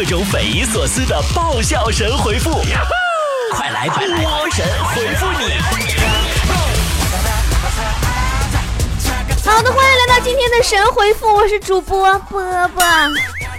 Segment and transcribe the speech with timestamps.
[0.00, 2.52] 各种匪夷所思的爆笑神回复，
[3.52, 4.00] 快来波
[4.50, 5.60] 神回复你！
[9.44, 12.82] 好的，欢迎来到今天的神回复，我是主播波波。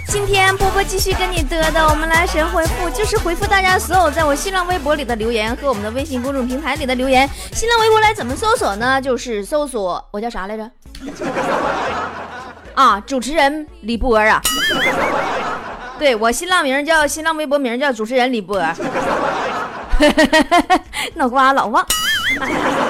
[0.08, 7.30] 今天波波继续跟你嘚嘚，我们来神回复，就是回复大家所有在我新浪微博里的留言和我们的微信公众平台里的留言。
[7.52, 9.00] 新浪微博来怎么搜索呢？
[9.00, 10.68] 就是搜索我叫啥来着？
[12.74, 14.42] 啊，主持人李波啊。
[16.02, 18.60] 对我新浪名叫新浪微博名叫主持人李波。
[21.14, 21.86] 脑瓜老忘。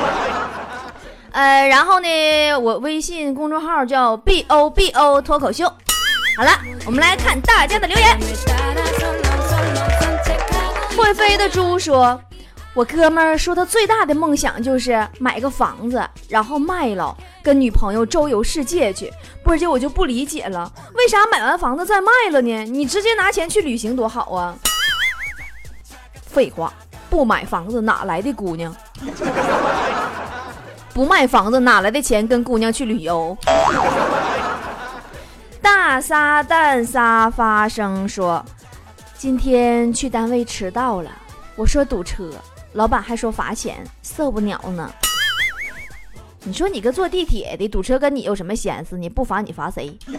[1.31, 5.67] 呃，然后呢，我微信公众号叫 B O B O 脱口秀。
[6.39, 6.53] 好了，
[6.87, 8.19] 我们来看大家的留言。
[10.97, 12.19] 会飞的猪说
[12.73, 19.13] ：“我哥们儿说他最大的梦想就是买个房子，然后卖了，跟女朋友周游世界去。
[19.43, 22.65] 波姐，我就不理解了，为啥买完房子再卖了呢？
[22.65, 24.57] 你直接拿钱去旅行多好啊！
[26.25, 26.73] 废话，
[27.11, 28.75] 不买房子哪来的姑娘？”
[30.95, 33.37] 不卖房子哪来的钱跟姑娘去旅游？
[35.61, 38.45] 大撒旦撒发声说，
[39.17, 41.11] 今天去单位迟到了，
[41.57, 42.31] 我说堵车，
[42.75, 44.91] 老板还说罚钱，受不了呢。
[46.45, 48.99] 你说你个坐地铁的堵车跟你有什么闲事？
[48.99, 49.97] 你不罚你罚谁？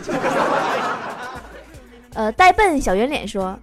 [2.14, 3.58] 呃，呆笨小圆脸说。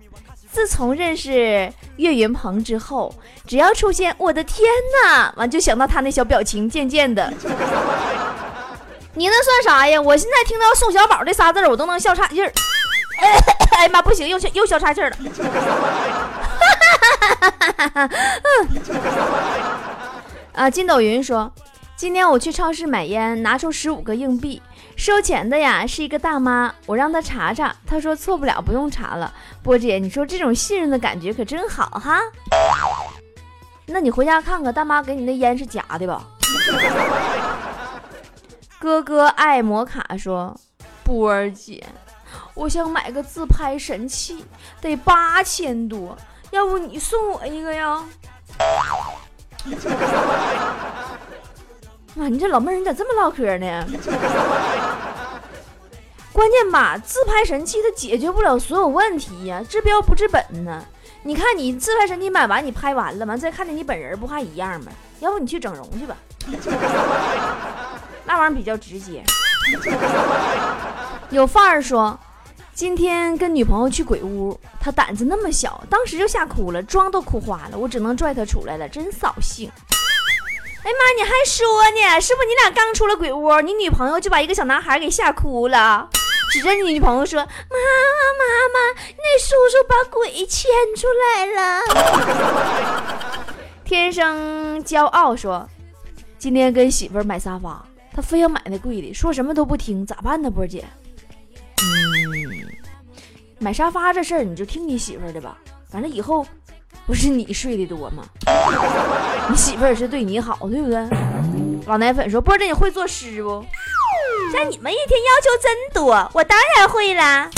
[0.53, 3.15] 自从认识岳云鹏之后，
[3.47, 4.69] 只要出现“我的天
[5.05, 7.33] 哪”，完就想到他那小表情，渐渐的，
[9.15, 10.03] 你那算啥呀？
[10.03, 12.53] 我现在听到宋小宝这仨字我都能笑岔气儿。
[13.79, 15.17] 哎呀妈，不行，又笑又笑岔气儿了。
[20.53, 21.49] 啊，筋斗云说，
[22.01, 24.63] 今天我去超市买烟，拿出十五个硬币。
[24.97, 29.31] 收钱的呀是一个大妈，我让她查查，她说错不了，不用查了。
[29.63, 32.19] 波姐，你说这种信任的感觉可真好哈。
[33.85, 36.27] 那你回家看看，大妈给你那烟是假的吧？
[38.81, 40.59] 哥哥爱摩卡说，
[41.05, 41.85] 波儿姐，
[42.55, 44.43] 我想买个自拍神器，
[44.81, 46.17] 得八千多，
[46.51, 48.03] 要不你送我一个呀？
[52.15, 53.87] 妈，你这老妹儿，你咋这么唠嗑呢？
[56.33, 60.85] 关键吧，自拍神器它解决不了所有问题呀，治标不治本呢。
[61.23, 64.93] 你看你自拍神器买完，你拍完了，完再看见你本人，不还一样吗？
[65.21, 66.17] 要不你去整容去吧，
[68.25, 69.23] 那玩意儿比较直接。
[71.29, 72.19] 有范儿说，
[72.73, 79.71] 今天跟女朋友去鬼屋，他胆子那么小，当时就吓哭了，妆都哭花了，我只能拽他出来了，真扫兴。
[80.83, 82.21] 哎妈，你还说呢？
[82.21, 86.09] 是不是你俩刚出了鬼屋，你女朋友就把一个小男孩给吓哭了？
[86.51, 88.81] 指着你女朋友说：“妈妈妈妈，
[89.17, 91.83] 那叔叔把鬼牵出来了。”
[93.85, 95.69] 天生骄傲说
[96.39, 100.51] ：“今天跟媳妇儿买沙发，他非要买那贵的，说什么都不听，咋办呢？
[100.51, 100.85] 波姐，
[101.83, 101.85] 嗯，
[103.59, 105.59] 买沙发这事儿你就听你媳妇儿的吧，
[105.91, 106.47] 反正以后。”
[107.07, 108.25] 不是你睡的多吗？
[109.49, 111.09] 你媳妇儿也是对你好，对不对？
[111.87, 113.65] 老奶粉说：“波姐，你会作诗不？
[114.53, 117.51] 像你们一天要求真多，我当然会啦。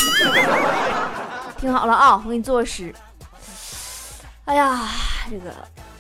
[1.58, 2.94] 听好了啊，我给你作个诗。
[4.44, 4.88] 哎呀，
[5.30, 5.54] 这个，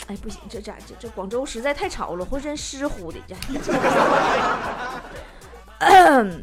[0.06, 3.18] 哎不行，这这这这广州实在太潮了，浑身湿乎的。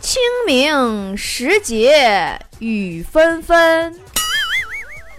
[0.00, 3.96] 清明时节雨纷纷。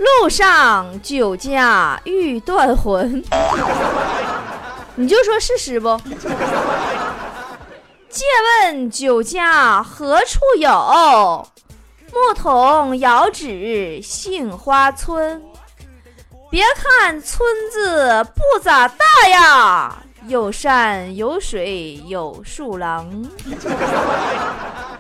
[0.04, 3.24] 路上酒驾欲断魂，
[4.96, 6.00] 你就说是诗不？
[8.10, 8.24] 借
[8.62, 11.48] 问酒家何处有？
[12.12, 15.42] 牧童遥指杏花村。
[16.52, 23.10] 别看村子不咋大呀，有山有水有树廊。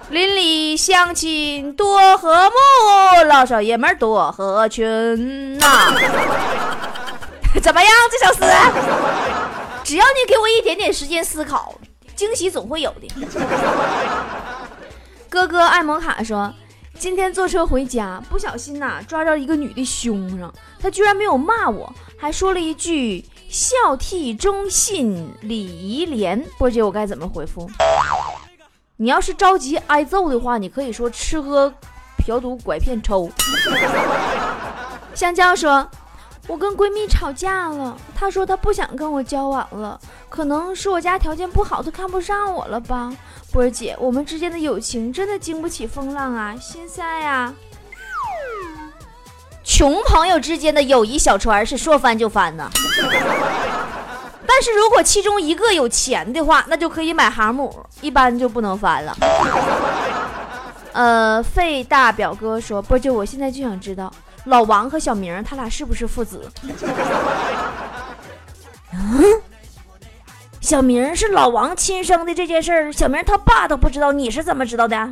[0.09, 5.93] 邻里乡亲多和睦，老少爷们多合群呐。
[7.61, 8.39] 怎么样，这首诗？
[9.83, 11.73] 只要你给我一点点时间思考，
[12.15, 13.07] 惊喜总会有的。
[15.29, 16.53] 哥哥爱摩卡说，
[16.99, 26.43] 今天坐车回家，不小心呐抓着一个女的胸上，她居然没有骂我，还说了一句孝悌忠信礼仪廉。
[26.57, 27.69] 波姐，我该怎么回复？
[28.97, 31.73] 你要是着急挨揍的话，你可以说吃喝
[32.17, 33.29] 嫖赌拐骗抽。
[35.15, 35.89] 香蕉说
[36.47, 39.99] ：“我跟闺蜜吵架了，她说她不想跟我交往了，
[40.29, 43.11] 可能是我家条件不好，她看不上我了吧？”
[43.51, 47.53] 波儿姐，我们之间的友情真的经不起风浪啊，心塞呀。
[49.63, 52.69] 穷朋友之间的友谊小船是说翻就翻呢。
[54.55, 59.17] 但是如果其中一个有钱的话，那就可以买航母，一般就不能翻了。
[60.91, 64.13] 呃，费大表哥说，波姐，我现在就想知道
[64.45, 66.47] 老王和小明他俩是不是父子？
[68.93, 69.41] 嗯，
[70.61, 75.09] 小明是老王亲生的这件事儿，小明他爸都不知道，你是怎么知道的？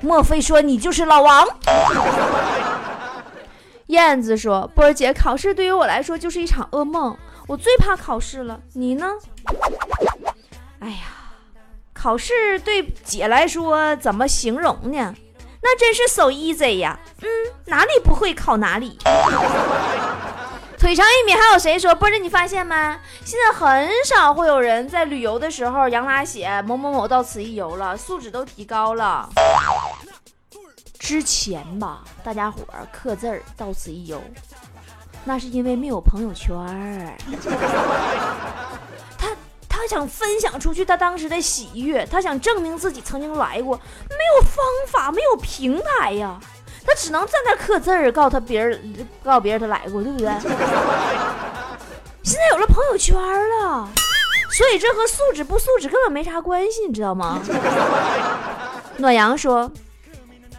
[0.00, 1.48] 莫非说你就是老王？
[3.88, 7.16] 燕子说：“波儿姐，考试对于我来说就是一场噩梦，
[7.46, 8.60] 我最怕考试了。
[8.72, 9.12] 你呢？”
[10.80, 10.96] 哎呀，
[11.92, 15.14] 考试对姐来说怎么形容呢？
[15.62, 16.98] 那真是 so easy 呀！
[17.22, 17.26] 嗯，
[17.66, 18.98] 哪里不会考哪里。
[20.78, 21.94] 腿长一米，还有谁说？
[21.94, 22.74] 波儿姐，你发现没？
[23.24, 29.28] 现在很少会有人在旅游的时候扬拉写某某某到此一游了，素质都提高了。
[31.04, 34.18] 之前吧，大家伙儿刻字儿到此一游，
[35.22, 37.14] 那是因为没有朋友圈儿。
[39.18, 39.28] 他
[39.68, 43.76] 他想分享出去他当时的喜悦，他想证明自己曾经来过，
[44.08, 46.40] 没有方法，没有平台呀，
[46.86, 50.28] 他只能在那刻字儿，告诉他别人，告诉别人他来过，对不对？
[52.22, 53.86] 现在有了朋友圈了，
[54.50, 57.42] 所以这和素质不素质根本没啥关系，你知道吗？
[58.96, 59.70] 暖阳说。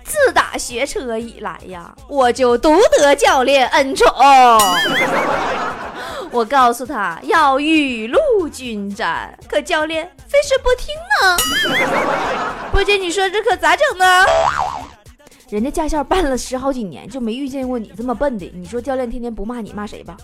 [0.06, 4.08] 自打学车以来呀，我就独得教练恩宠。
[6.32, 11.36] 我告诉他要雨露均沾，可教练非是不听呢。
[12.72, 14.06] 波姐，你说这可咋整呢？
[15.50, 18.46] 人家驾校办了十好几年，就没遇见过你这么笨的。
[18.54, 20.16] 你说教练天天不骂你，骂谁吧？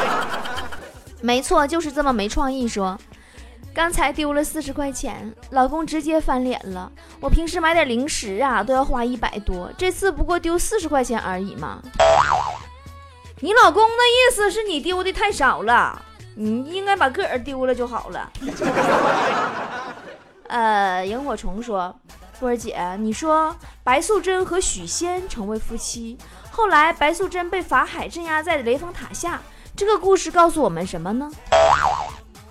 [1.20, 2.66] 没错，就是这么没创意。
[2.66, 2.98] 说。
[3.78, 6.90] 刚才丢了四十块钱，老公直接翻脸了。
[7.20, 11.80] 我平时买点零食啊都要花一百多，这次不过丢四十块钱而已嘛。
[13.38, 16.02] 你老公的意思是你丢的太少了，
[16.34, 18.32] 你应该把个儿丢了就好了。
[20.50, 21.94] 呃，萤火虫说，
[22.40, 23.54] 波儿姐，你说
[23.84, 26.18] 白素贞和许仙成为夫妻，
[26.50, 29.40] 后来白素贞被法海镇压在雷峰塔下，
[29.76, 31.30] 这个故事告诉我们什么呢？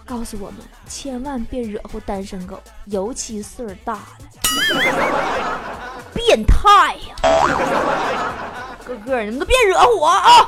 [0.07, 4.01] 告诉我们，千万别惹祸单身狗，尤其岁儿大了，
[6.15, 7.15] 变态呀！
[8.85, 10.47] 哥哥，你们都别惹我啊！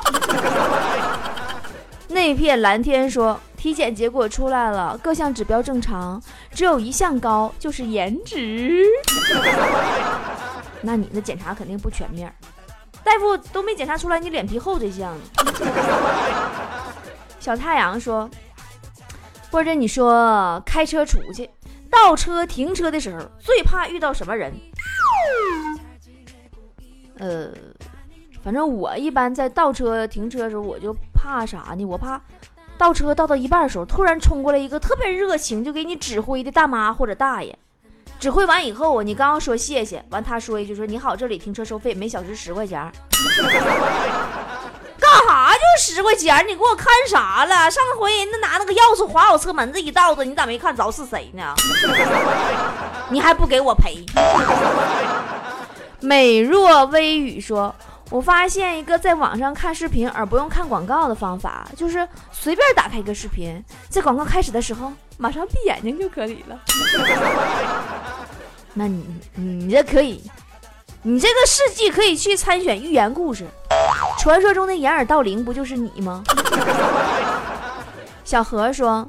[2.08, 8.86] 那片蓝天说，体检结果出来了，各项指标正常，只有一项高，就是颜值。
[10.82, 12.34] 那你的检查肯定不全面，
[13.04, 15.14] 大夫都没检查出来你脸皮厚这项。
[17.42, 18.30] 小太阳说。
[19.52, 21.50] 或者你说开车出去
[21.90, 24.54] 倒车停车的时候，最怕遇到什么人？
[27.18, 27.52] 呃，
[28.44, 31.84] 反正我一般在倒车停车的时候，我就怕啥呢？
[31.84, 32.22] 我怕
[32.78, 37.58] 倒车倒到一半的时候，突然冲过来一个特别热情就给你指挥的大妈或者大爷。
[38.20, 42.92] 指挥完以后，你刚刚说谢谢，完他说一句说你好，这里停车收费每小时十块钱。
[45.80, 46.46] 十块钱？
[46.48, 47.72] 你给我看啥了？
[47.72, 51.56] 上回人家拿那个钥匙划我车门子一道子，你咋没看着是谁呢？
[53.10, 54.06] 你还不给我赔？
[56.02, 57.74] 美若微雨说
[58.12, 66.60] ：“我发现一个在网上看视频而不用看广告的方法，就是随便打开一个视频，在广告开始的时候马上闭眼睛就可以了。
[68.76, 69.06] 那你
[69.36, 70.24] 你这可以，
[71.02, 73.46] 你这个事迹可以去参选寓言故事。”
[74.18, 76.24] 传说中的掩耳盗铃不就是你吗？
[78.24, 79.08] 小何说：“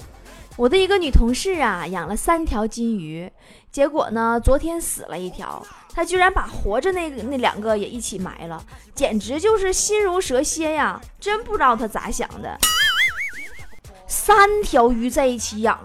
[0.57, 3.31] 我的一个女同事啊，养了三条金鱼，
[3.71, 5.63] 结果呢，昨天死了一条，
[5.95, 11.01] 她居然把活着那那两个也一起埋了，简直就是心如蛇蝎呀！
[11.21, 12.57] 真不知道她咋想的。
[14.07, 15.79] 三条鱼在一起养，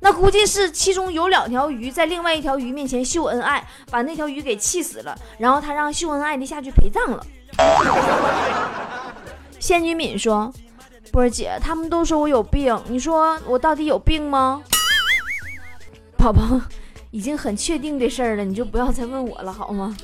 [0.00, 7.26] 那估计是其中有两条鱼在另外一条鱼面前秀恩爱，把那条鱼给气死了，然后他让秀恩爱的下去陪葬了。”
[9.60, 10.50] 仙女敏说
[11.12, 14.62] ：“波儿姐，他们都说我有病，你说我到底有病吗？”
[16.16, 16.40] 宝宝，
[17.10, 19.94] 已经很确定的事儿了，你就不要再问我了，好吗？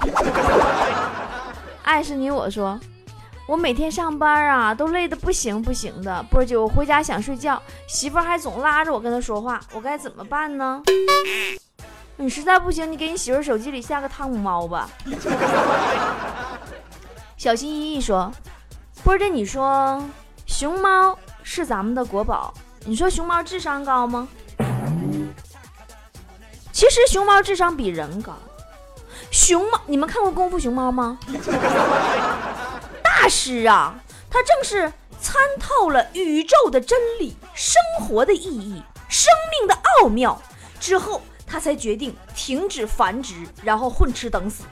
[1.84, 2.78] 爱是你，我说，
[3.46, 6.20] 我每天上班啊，都累得不行不行的。
[6.24, 10.82] 波姐，我回家想睡觉，媳妇还总拉着我跟她说话，我该怎么办呢？
[12.16, 14.90] 你实在不行，你给你媳妇手机里下个汤姆猫吧。
[17.36, 18.32] 小心翼翼说
[19.04, 20.02] ：“波姐，你说
[20.46, 22.52] 熊猫是咱们的国宝，
[22.84, 24.26] 你说熊猫智商高吗？
[26.72, 28.32] 其实熊猫智商比人高，
[29.30, 31.16] 熊猫，你们看过《功夫熊猫》吗？
[33.26, 33.92] 大师啊，
[34.30, 40.40] 他正是参透了宇宙的真理、生活的意义、生命的奥妙
[40.78, 44.62] 之后，他才决定停止繁殖，然后混吃等死。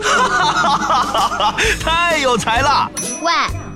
[0.00, 2.88] 哈哈哈哈太有才了！
[3.20, 3.32] 喂，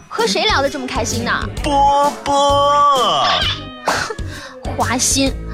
[0.08, 1.32] 和谁聊得这么开心呢？
[1.64, 3.26] 波波，
[4.78, 5.34] 花心，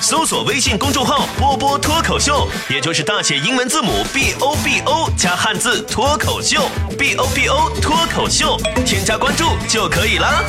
[0.00, 6.62] 搜索微信公众号“波波脱口秀”，也就是大写英文字母 B O B O 加汉字脱口秀
[6.98, 10.42] ，B O B O 脱口秀，添加关注就可以了。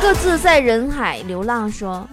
[0.00, 2.08] 各自在人海流浪说，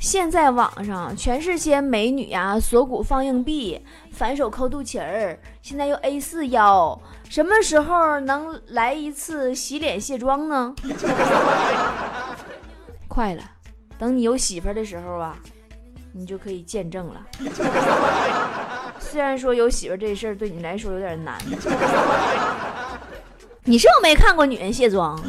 [0.00, 3.78] 现在网上全是些美女呀，锁骨放硬币，
[4.12, 6.98] 反手抠肚脐儿，现在又 A 四腰，
[7.28, 10.74] 什么时候能来一次洗脸卸妆呢？
[13.06, 13.42] 快了，
[13.98, 15.36] 等你有媳妇儿的时候啊，
[16.12, 17.26] 你就可以见证了。
[19.00, 21.38] 虽然说有媳妇儿这事儿对你来说有点难，
[23.64, 25.20] 你是不是没看过女人卸妆？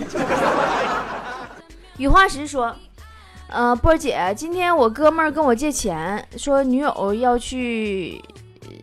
[1.98, 2.76] 雨花石说
[3.50, 8.22] ：“呃，波儿姐，今天我哥们儿跟我借钱，说女友要去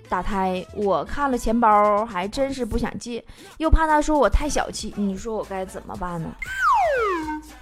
[0.08, 3.24] 打胎，我看了钱包，还真是不想借，
[3.58, 6.28] 又怕他说我太小气，你说我该怎么办呢？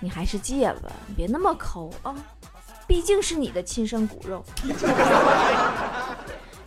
[0.03, 2.13] 你还是借吧，你别那么抠啊，
[2.89, 4.45] 毕竟是你的亲生骨肉。”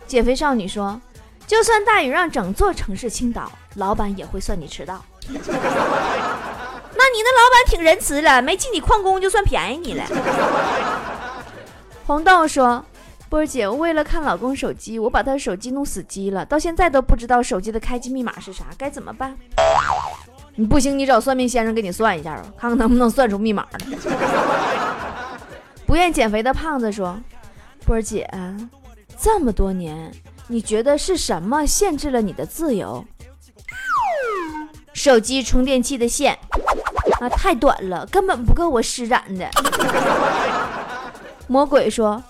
[0.08, 0.98] 减肥少女说
[1.46, 5.04] ：“就算大雨让整座城市倾倒，老板也会算你迟到。
[5.28, 10.04] ”那你那老板挺仁慈的，没进你矿工就算便宜你了。
[12.06, 12.82] 红豆说
[13.28, 19.36] ：“波儿姐，我为了看老公手机，我把他手机弄死机了，到现在都不知道手机的开机密码是啥，该怎么办？”
[20.56, 23.78] 你不行，你找算命先生给你算一下吧， 看看能不能算出密码来。
[25.86, 27.16] 不愿减肥的胖子说
[27.86, 28.28] ：“波儿姐，
[29.18, 30.10] 这么多年，
[30.48, 33.04] 你觉得是什么限制了你的自由？”
[34.92, 36.36] 手机充电器的线
[37.20, 39.48] 啊，太短了，根本不够我施展的。
[41.46, 42.22] 魔鬼说：“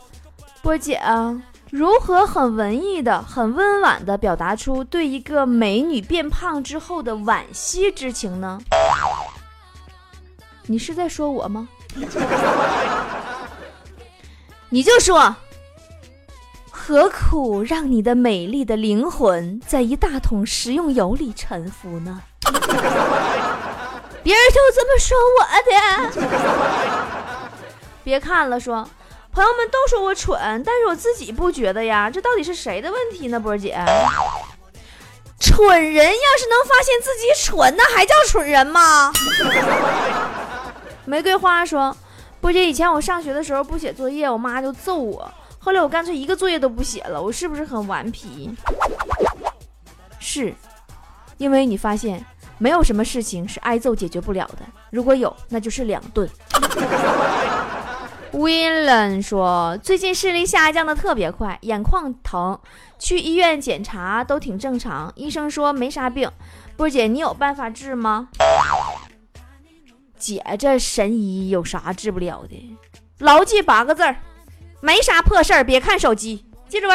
[0.62, 8.58] 波姐啊，如何很文艺的、很温婉的表达出对一个美女变胖之后的惋惜之情呢？”
[10.68, 11.68] 你是在说我吗？
[14.68, 15.37] 你就说，
[16.70, 22.20] 何苦让你的美丽的灵魂在一大桶食用油里沉浮呢？
[24.23, 25.44] 别人就这么说我
[26.20, 26.26] 的。
[28.02, 28.88] 别看了，说
[29.37, 32.09] 朋友们都说我蠢，但是我自己不觉得呀。
[32.09, 33.38] 这到底是谁的问题呢？
[33.38, 33.78] 波儿姐，
[35.38, 39.12] 蠢人要是能发现自己蠢，那还叫蠢人吗？
[41.05, 41.95] 玫瑰花说，
[42.40, 45.31] 波姐，以前我上学的时候不写作业，我妈就揍我。
[45.59, 48.50] 后来我干脆一个作业都不写了，我是不是很顽皮？
[50.19, 50.55] 是，
[51.37, 52.25] 因为你发现。
[52.59, 56.26] 没有什么事情是挨揍解决不了的，如果有，那就是两顿。
[58.37, 62.61] Willen 说，最近视力下降的特别快，眼眶疼，
[62.99, 66.31] 去医院检查都挺正常，医生说没啥病。
[66.76, 68.28] 波姐，你有办法治吗？
[70.19, 72.76] 姐，这神医有啥治不了的？
[73.21, 74.16] 牢记八个字儿，
[74.83, 76.95] 没啥破事儿，别看手机，记住没？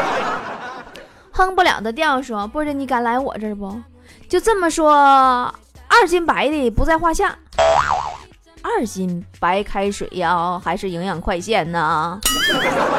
[1.32, 3.78] 哼不了的调说，波姐，你敢来我这儿不？
[4.26, 4.94] 就这么说，
[5.86, 7.38] 二斤白的不在话下。
[8.80, 12.18] 二斤白开水呀，还是营养快线呢？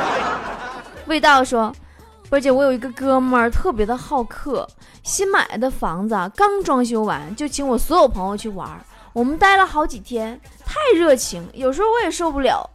[1.07, 1.73] 味道说，
[2.29, 4.69] 波姐，我有一个哥们儿特别的好客，
[5.01, 8.69] 新买的房子刚装修完，就请我所有朋友去玩。
[9.11, 12.69] 我们待了好几天，太热情，有时候我也受不了。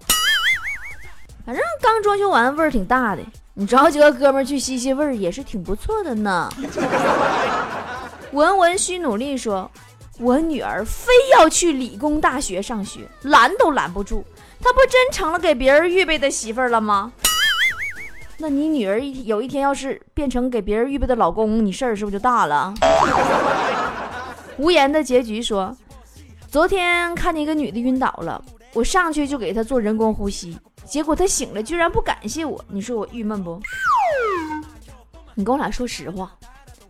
[1.44, 3.22] 反正刚装修完，味儿挺大的。
[3.54, 6.50] 你找几个哥们儿去吸吸味儿，也是挺不错的呢。
[8.32, 9.70] 文文需努力说
[10.18, 14.24] ：“我女儿非要去理工大学上学，拦都拦不住。
[14.60, 17.12] 她不真成了给别人预备的媳妇儿了吗？
[18.38, 22.72] 那你女儿一有一天要是变成给别人预备的老公，你事儿是不是就大了？”
[24.58, 25.76] 无言的结局说
[26.48, 28.42] ：“昨天看见一个女的晕倒了，
[28.72, 32.62] 我上去就给她做人工呼吸，结果她醒了，居然不感谢我。
[32.68, 33.60] 你说我郁闷不？
[35.34, 36.32] 你跟我俩说实话。”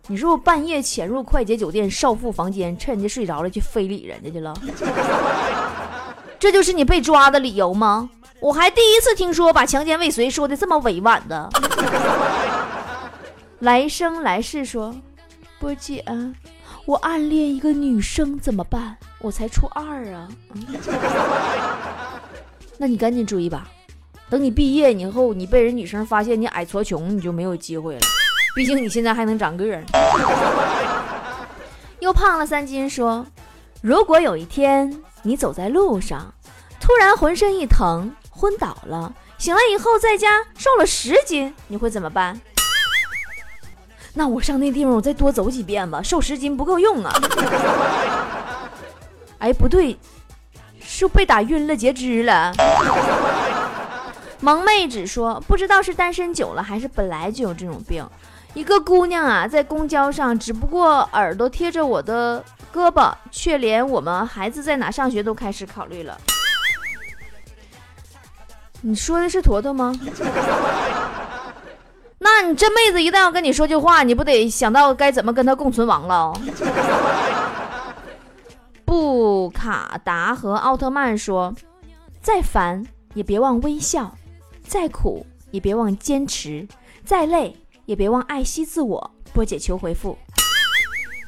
[0.09, 4.53] 你是不是半夜潜入快捷酒店少妇房间，趁人家睡着了去非礼人家去了？
[6.39, 8.09] 这就是你被抓的理由吗？
[8.39, 11.49] 我还第一次听说把强奸未遂说的这么委婉的。
[13.59, 14.95] 来生来世说，
[15.59, 16.05] 波姐，
[16.85, 18.95] 我暗恋一个女生怎么办？
[19.19, 20.29] 我才初二啊。
[22.77, 23.67] 那你赶紧追吧，
[24.29, 28.01] 等你毕业以后，你被人女生发现你矮矬穷，你就没有机会了。
[28.57, 29.83] 毕竟你现在还能长个儿。
[32.01, 33.23] 又胖了三斤，说，
[33.81, 36.33] 如果有一天你走在路上，
[36.79, 42.41] 突然浑身一疼，昏倒了，醒来以后在家瘦了十斤，你会怎么办？
[44.15, 47.13] 那我上那地方，我再多走几遍吧，瘦十斤不够用啊。
[49.37, 49.95] 哎，不对。
[50.81, 52.51] 是被打晕了，截肢了。
[54.39, 58.03] 萌妹只说不知道是单身久了，还是本来就有这种病。
[58.57, 66.17] 一个姑娘啊，在公交上，只不过耳朵贴着我的胳膊，却连我们孩子在哪上学都开始考虑了。
[68.81, 69.93] 你说的是坨坨吗？
[72.17, 76.33] 那你这妹子一旦要跟你说句话，你不得想到该怎么跟她共存亡了？
[78.85, 81.53] 布卡达和奥特曼说
[82.23, 82.83] ：“再烦
[83.13, 84.17] 也别忘微笑，
[84.63, 86.67] 再苦也别忘坚持，
[87.05, 87.55] 再累
[87.87, 90.15] 也别忘爱惜自我。”波姐求回复。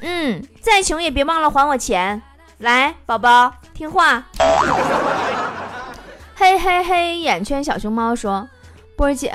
[0.02, 2.22] 嗯，再穷也别忘了还我钱。
[2.58, 4.24] 来，宝宝听话。
[6.36, 8.48] 嘿嘿嘿，眼圈小熊猫说
[8.96, 9.32] ：“波姐，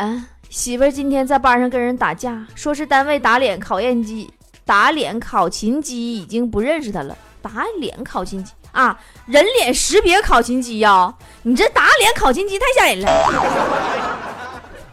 [0.50, 4.32] 媳妇儿今天在班上跟人打架，说是单位打脸考验机、
[4.64, 11.14] 打脸考勤机已经不认识他了。”打脸考勤机啊，人脸识别考勤机呀！
[11.44, 14.15] 你这打脸考勤机太吓人了。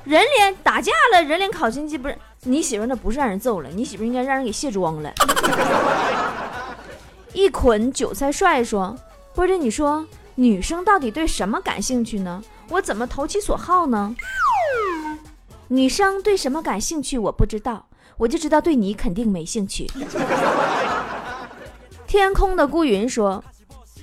[0.04, 5.12] 人脸打架了，人脸考勤机不是你媳妇那不是让人揍了，你媳妇应该让人给卸妆了。
[7.32, 8.96] 一捆韭菜帅说
[9.34, 12.42] ：“波姐，你说女生到底对什么感兴趣呢？
[12.68, 14.14] 我怎么投其所好呢？
[15.68, 17.86] 女生对什么感兴趣我不知道，
[18.18, 19.88] 我就知道对你肯定没兴趣。
[22.06, 23.42] ”天空的孤云说：“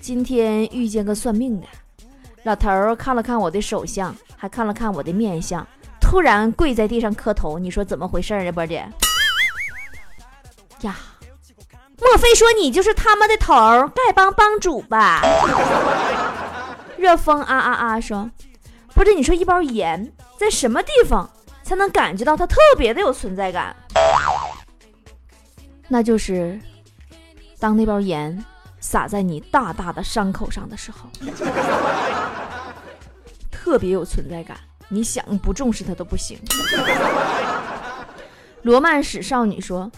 [0.01, 1.67] 今天遇见个算命的，
[2.43, 5.67] 老头看了看我的手相，还看了看我的面相，
[6.09, 7.59] 突然跪在地上磕头。
[7.59, 8.77] 你说怎么回事儿啊，波姐？
[10.81, 10.95] 呀，
[12.01, 15.21] 莫非说你就是他们的头儿，丐帮帮主吧？”
[16.97, 18.27] 热风啊啊啊说
[18.95, 21.29] ：“不是，你说一包盐在什么地方
[21.61, 23.75] 才能感觉到它特别的有存在感？
[25.87, 26.59] 那就是。”
[27.59, 28.43] 当那包盐
[28.79, 31.07] 撒在你大大的伤口上的时候，
[33.51, 34.57] 特别有存在感。
[34.89, 36.37] 你想不重视他都不行。
[38.63, 39.89] 罗曼史少女说：“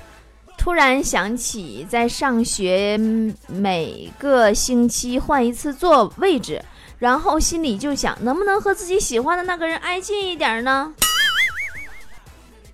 [0.58, 2.97] 突然想起在上学，
[3.47, 6.63] 每个星期换一次座位置，
[6.99, 10.93] 然后心里就想，能不能和自己喜欢的那个人挨近一点呢？”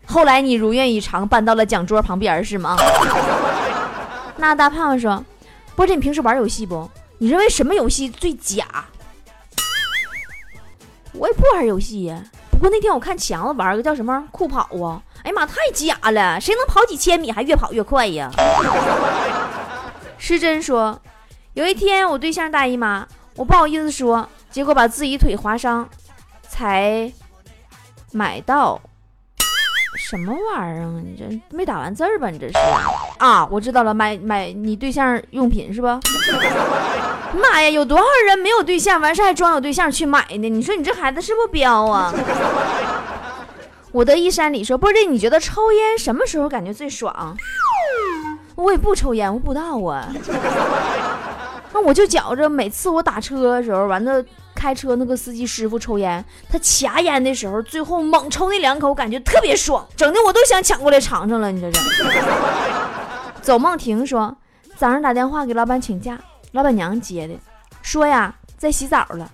[0.05, 2.75] 后来你如愿以偿搬到了讲桌旁边，是吗？
[4.37, 5.23] 那大胖说
[5.75, 6.89] ：“波姐，你平时玩游戏不？
[7.19, 8.65] 你认为什么游戏最假？”
[11.17, 12.21] 我也不玩游戏呀。
[12.51, 16.39] 不过那天我看强子玩个叫什么酷跑啊，哎呀妈，太假了！
[16.41, 18.31] 谁能跑几千米还越跑越快呀？
[20.17, 20.99] 失真说
[21.53, 25.87] ：“有一天我对象大姨妈，我不好意思说，结果把自己腿划伤，
[26.47, 27.11] 才
[28.11, 28.81] 买到。”
[29.95, 31.01] 什么玩意儿啊？
[31.03, 32.29] 你这没打完字儿吧？
[32.29, 32.53] 你这是
[33.19, 33.47] 啊？
[33.51, 35.99] 我知道了，买买你对象用品是吧？
[37.33, 40.49] 妈呀，有多少人没有对象，完事还装有对象去买呢？
[40.49, 42.13] 你说你这孩子是不是彪啊？
[43.91, 47.35] 我的一山里说，波姐，你觉得抽烟什么时候感觉最爽？
[48.55, 50.07] 我也不抽烟，我不知道啊。
[51.73, 54.23] 那我就觉着每次我打车的时候，完了。
[54.57, 61.51] 开车那个司机师傅抽烟，他掐烟的时候，最后猛抽那两口，感觉特别爽，整的我都想抢过来尝尝了。
[61.51, 61.79] 你这是？
[63.39, 64.35] 走梦婷说，
[64.75, 66.17] 早上打电话给老板请假，
[66.57, 67.35] 老板娘接的，
[67.83, 69.29] 说呀在洗澡了。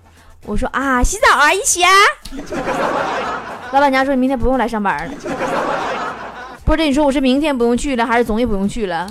[0.46, 1.90] 我说啊洗澡啊一起啊。
[3.72, 5.14] 老板娘说你明天不用来上班了。
[6.66, 9.10] 不是你说我是明天不用去了，还是总也不用去了？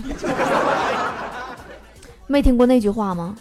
[2.27, 3.35] 没听过那句话吗？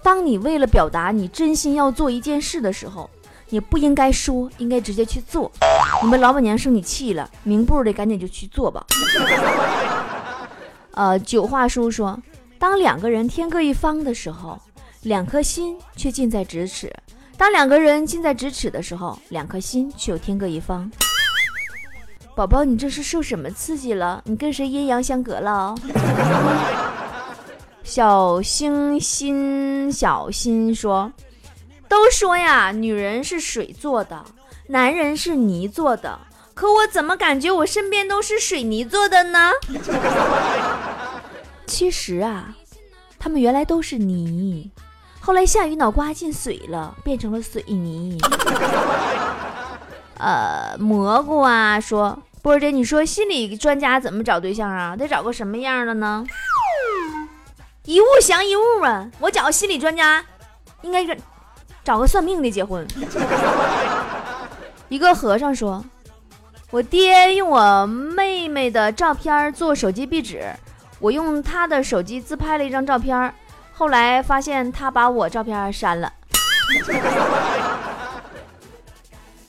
[0.00, 3.10] 当你为了表达你真心要做一件事的时候，
[3.48, 5.50] 你不应该说，应该直接去做。
[6.02, 8.86] 你们老板娘生你气了，明步的赶紧就去做吧。
[10.92, 12.16] 呃，九话叔说，
[12.64, 14.58] 当两个人天各一方的时候，
[15.02, 16.88] 两颗心却近在咫尺；
[17.36, 20.90] 当两个人近在咫尺的时候，两颗心却又天各一方。
[22.34, 24.22] 宝宝，你这是受什么刺激了？
[24.24, 25.74] 你跟谁阴阳相隔了？
[27.84, 31.12] 小星星小心说
[31.86, 34.24] ：“都说呀，女人是水做的，
[34.68, 36.18] 男人是泥做的。
[36.54, 39.50] 可我怎么感觉我身边都是水泥做的呢？”
[41.66, 42.54] 其实啊，
[43.18, 44.70] 他们原来都是泥，
[45.20, 48.18] 后来下雨脑刮进水了，变成了水泥。
[50.18, 52.22] 呃，蘑菇啊说。
[52.42, 54.94] 波姐，你说心理专家怎么找对象啊？
[54.94, 56.26] 得找个什么样的呢？
[57.86, 59.10] 一物降一物啊！
[59.18, 60.22] 我找个心理专家，
[60.82, 61.16] 应该是
[61.82, 62.86] 找个算命的结婚。
[64.90, 65.82] 一个和尚说
[66.70, 70.44] ：“我爹用我妹妹的照片做手机壁纸，
[70.98, 73.34] 我用他的手机自拍了一张照片，
[73.72, 76.12] 后来发现他把我照片删了。”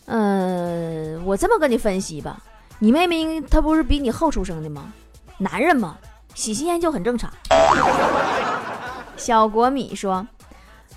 [0.07, 2.37] 嗯，我这么跟你分析吧。
[2.77, 4.93] 你妹妹她不是比你后出生的吗？
[5.37, 5.97] 男人嘛，
[6.33, 7.31] 喜新厌旧很正常。
[9.17, 10.27] 小国米说：“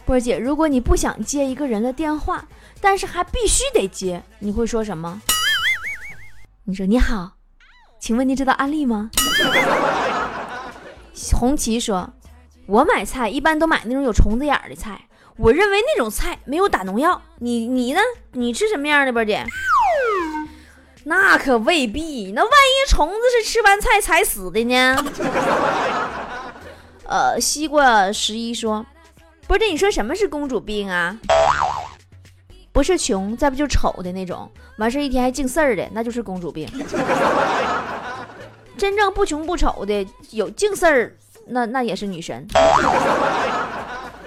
[0.04, 2.44] 波姐，如果你不想接一个人的电话，
[2.80, 5.22] 但是还必须得接，你会说什么？”
[6.64, 7.32] 你说：“你好，
[8.00, 9.10] 请问你知道安利吗？”
[11.34, 12.10] 红旗说
[12.66, 15.00] ：“我买菜一般都买那种有虫子眼的菜，
[15.36, 17.20] 我认为那种菜没有打农药。
[17.38, 18.00] 你你呢？
[18.32, 19.44] 你吃什么样的，波姐？”
[21.04, 24.96] 那可未必，那万一虫子是吃完菜才死的呢？
[27.08, 28.84] 呃，西瓜十一说，
[29.46, 31.18] 不是你说什么是公主病啊？
[32.72, 36.68] 不是穷，再不就丑的那种，完事一天还净事儿的，那就是公主病。
[38.78, 41.16] 真正不穷不丑的，有净事儿，
[41.48, 42.46] 那那也是女神。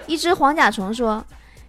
[0.05, 1.23] 一只黄甲虫说。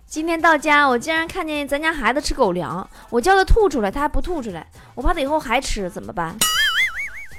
[0.04, 6.36] 今天到家，我竟然看见咱家孩子吃狗粮，我叫他吐出来，他还不吐出来，我怕他以后还吃，怎么办？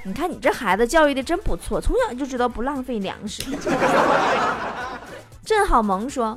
[0.02, 3.44] 你看你这孩子教育的真不错，从小就知道不浪费粮食。
[5.46, 6.36] 正好萌说，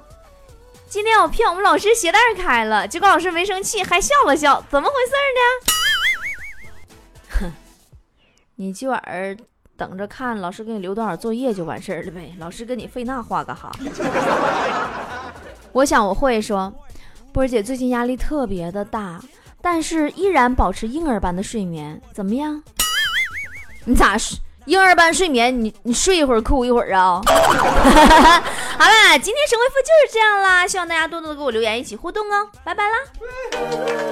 [0.88, 5.12] 今天我骗我们老师鞋带开了，结果老师没生气，还笑了笑，怎么回事
[5.72, 5.77] 呢？
[8.60, 9.38] 你今晚儿
[9.78, 13.72] 等着看老师给你留多少作业就完事儿了呗，老师跟你费那话干哈？
[15.72, 16.74] 我想我会说，
[17.32, 19.22] 波儿姐最近压力特别的大，
[19.62, 22.64] 但是依然保持婴儿般的睡眠，怎么样？
[23.86, 24.40] 你咋睡？
[24.66, 25.64] 婴儿般睡眠？
[25.64, 27.22] 你你睡一会儿哭一会儿啊？
[27.30, 27.34] 好
[28.86, 34.07] 了，今天神回复就是这样啦，希望大家多多的给我留言，一起互动哦，拜拜啦。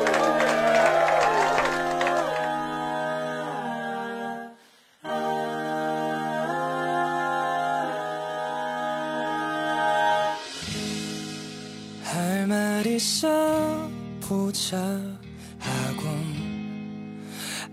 [14.21, 14.95] 포차하고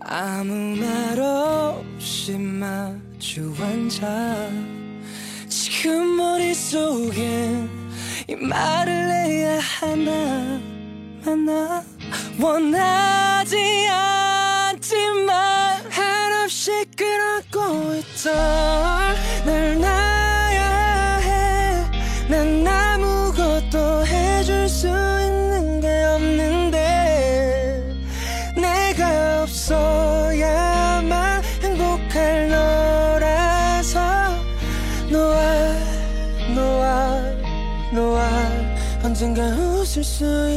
[0.01, 4.51] 아무 말 없이 마주 앉아
[5.49, 7.71] 지금 머릿속엔
[8.29, 10.61] 이 말을 해야 하나
[11.25, 11.85] 만나?
[12.41, 18.92] 원하지 않지만 한없이 끌어고 있던
[40.23, 40.52] sun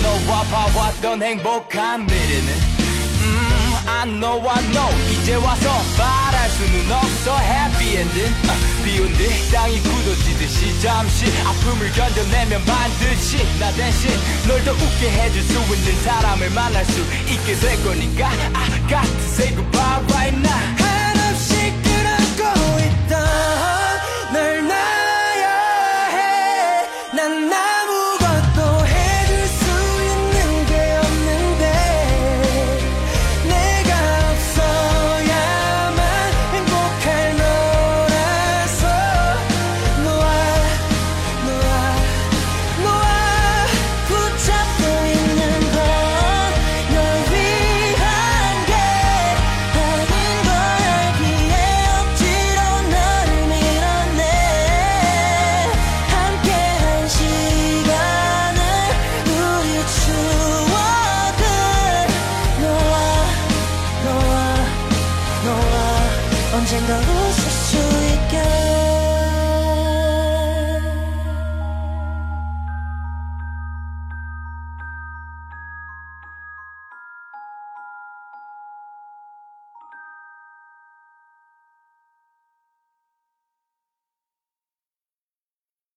[0.00, 2.48] 봐왔던 행복한 미래는?
[2.48, 7.38] 음, I know I know 이제 와서 말할 수는 없어.
[7.38, 8.34] Happy ending.
[8.48, 14.10] 아, 비온 뒤 땅이 굳어지듯이 잠시 아픔을 견뎌내면 반드시 나 대신
[14.48, 18.30] 널 더 웃게 해줄 수 있는 사람을 만날 수 있게 될 거니까.
[18.54, 20.81] I got to say goodbye right now